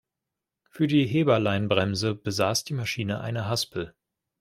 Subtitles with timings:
[0.71, 3.93] Für die Heberleinbremse besaß die Maschine eine Haspel.